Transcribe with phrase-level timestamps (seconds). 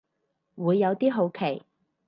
[0.55, 1.61] 會有啲好奇